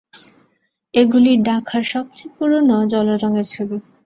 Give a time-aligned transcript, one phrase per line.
[0.93, 3.77] এগুলি ঢাকার সবচেয়ে পুরানো জলরং এর ছবি।